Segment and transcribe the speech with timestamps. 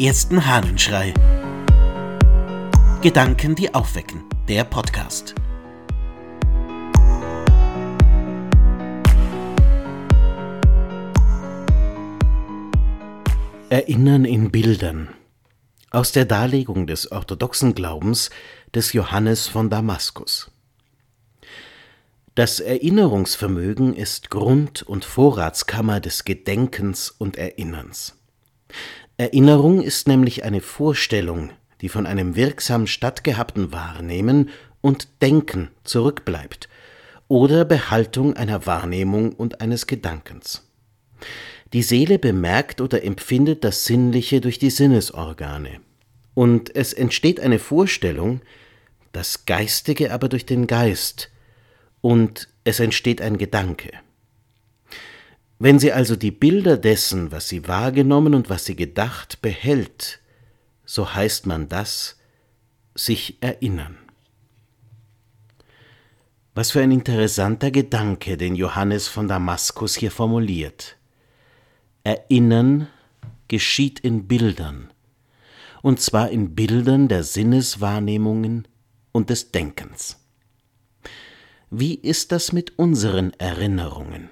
[0.00, 1.12] ersten Hahnenschrei.
[3.02, 4.24] Gedanken, die aufwecken.
[4.48, 5.34] Der Podcast.
[13.68, 15.10] Erinnern in Bildern.
[15.90, 18.30] Aus der Darlegung des orthodoxen Glaubens
[18.74, 20.50] des Johannes von Damaskus.
[22.34, 28.16] Das Erinnerungsvermögen ist Grund- und Vorratskammer des Gedenkens und Erinnerns.
[29.20, 31.50] Erinnerung ist nämlich eine Vorstellung,
[31.82, 34.48] die von einem wirksam stattgehabten Wahrnehmen
[34.80, 36.70] und Denken zurückbleibt
[37.28, 40.66] oder Behaltung einer Wahrnehmung und eines Gedankens.
[41.74, 45.82] Die Seele bemerkt oder empfindet das Sinnliche durch die Sinnesorgane,
[46.32, 48.40] und es entsteht eine Vorstellung,
[49.12, 51.30] das Geistige aber durch den Geist,
[52.00, 53.90] und es entsteht ein Gedanke.
[55.62, 60.18] Wenn sie also die Bilder dessen, was sie wahrgenommen und was sie gedacht, behält,
[60.86, 62.18] so heißt man das
[62.94, 63.98] sich erinnern.
[66.54, 70.96] Was für ein interessanter Gedanke, den Johannes von Damaskus hier formuliert.
[72.04, 72.88] Erinnern
[73.48, 74.90] geschieht in Bildern,
[75.82, 78.66] und zwar in Bildern der Sinneswahrnehmungen
[79.12, 80.16] und des Denkens.
[81.68, 84.30] Wie ist das mit unseren Erinnerungen?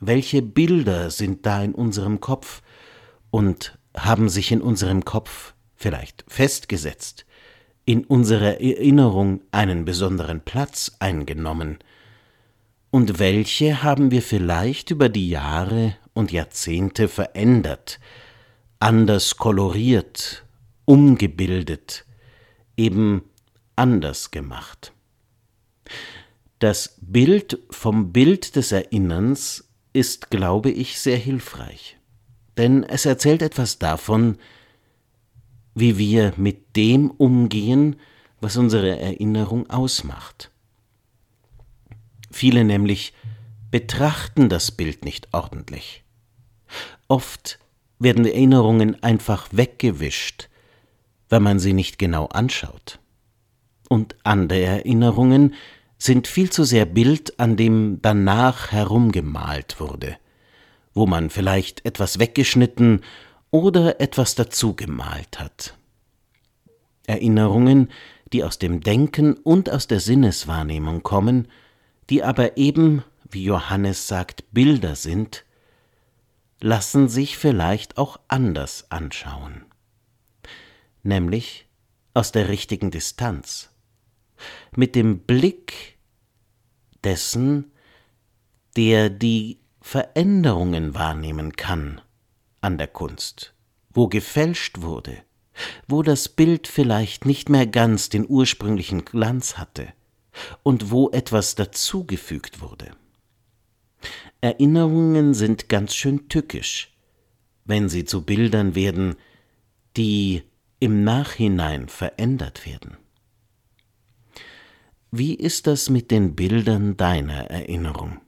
[0.00, 2.62] Welche Bilder sind da in unserem Kopf
[3.30, 7.24] und haben sich in unserem Kopf vielleicht festgesetzt,
[7.86, 11.78] in unserer Erinnerung einen besonderen Platz eingenommen?
[12.90, 17.98] Und welche haben wir vielleicht über die Jahre und Jahrzehnte verändert,
[18.80, 20.44] anders koloriert,
[20.84, 22.04] umgebildet,
[22.76, 23.22] eben
[23.76, 24.92] anders gemacht?
[26.58, 29.65] Das Bild vom Bild des Erinnerns
[29.96, 31.96] ist, glaube ich, sehr hilfreich,
[32.58, 34.36] denn es erzählt etwas davon,
[35.74, 37.96] wie wir mit dem umgehen,
[38.40, 40.50] was unsere Erinnerung ausmacht.
[42.30, 43.14] Viele nämlich
[43.70, 46.04] betrachten das Bild nicht ordentlich.
[47.08, 47.58] Oft
[47.98, 50.50] werden Erinnerungen einfach weggewischt,
[51.30, 53.00] weil man sie nicht genau anschaut.
[53.88, 55.54] Und andere Erinnerungen
[55.98, 60.16] sind viel zu sehr Bild, an dem danach herumgemalt wurde,
[60.94, 63.02] wo man vielleicht etwas weggeschnitten
[63.50, 65.76] oder etwas dazugemalt hat.
[67.06, 67.90] Erinnerungen,
[68.32, 71.48] die aus dem Denken und aus der Sinneswahrnehmung kommen,
[72.10, 75.44] die aber eben, wie Johannes sagt, Bilder sind,
[76.60, 79.64] lassen sich vielleicht auch anders anschauen,
[81.02, 81.66] nämlich
[82.14, 83.70] aus der richtigen Distanz
[84.74, 85.98] mit dem Blick
[87.04, 87.72] dessen,
[88.76, 92.00] der die Veränderungen wahrnehmen kann
[92.60, 93.54] an der Kunst,
[93.90, 95.22] wo gefälscht wurde,
[95.86, 99.92] wo das Bild vielleicht nicht mehr ganz den ursprünglichen Glanz hatte
[100.62, 102.90] und wo etwas dazugefügt wurde.
[104.40, 106.94] Erinnerungen sind ganz schön tückisch,
[107.64, 109.16] wenn sie zu Bildern werden,
[109.96, 110.42] die
[110.78, 112.96] im Nachhinein verändert werden.
[115.12, 118.20] Wie ist das mit den Bildern deiner Erinnerung?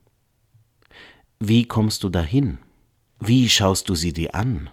[1.40, 2.58] Wie kommst du dahin?
[3.18, 4.70] Wie schaust du sie dir an?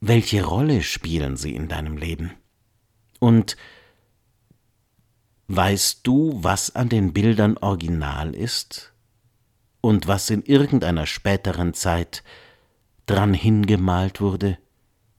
[0.00, 2.32] Welche Rolle spielen sie in deinem Leben?
[3.20, 3.56] Und
[5.46, 8.92] weißt du, was an den Bildern original ist
[9.80, 12.24] und was in irgendeiner späteren Zeit
[13.06, 14.58] dran hingemalt wurde,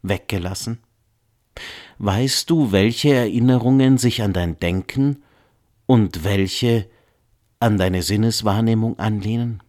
[0.01, 0.79] weggelassen?
[2.03, 5.21] Weißt du, welche Erinnerungen sich an dein Denken
[5.85, 6.89] und welche
[7.59, 9.61] an deine Sinneswahrnehmung anlehnen?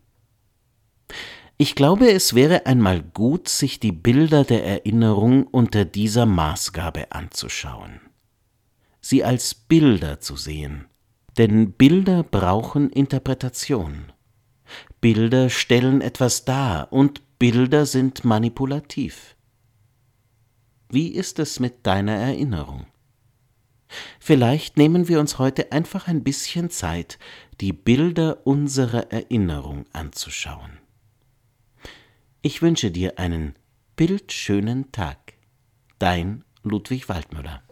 [1.59, 8.00] Ich glaube, es wäre einmal gut, sich die Bilder der Erinnerung unter dieser Maßgabe anzuschauen,
[9.03, 10.87] sie als Bilder zu sehen,
[11.37, 14.10] denn Bilder brauchen Interpretation.
[15.03, 19.36] Bilder stellen etwas dar und Bilder sind manipulativ.
[20.92, 22.86] Wie ist es mit deiner Erinnerung?
[24.21, 27.18] Vielleicht nehmen wir uns heute einfach ein bisschen Zeit,
[27.62, 30.78] die Bilder unserer Erinnerung anzuschauen.
[32.42, 33.56] Ich wünsche dir einen
[33.97, 35.33] bildschönen Tag.
[35.98, 37.62] Dein Ludwig Waldmüller